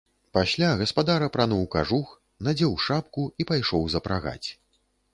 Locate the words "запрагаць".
3.99-4.47